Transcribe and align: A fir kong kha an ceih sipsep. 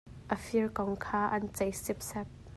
A 0.35 0.37
fir 0.45 0.69
kong 0.77 0.95
kha 1.05 1.21
an 1.35 1.45
ceih 1.57 1.75
sipsep. 1.83 2.27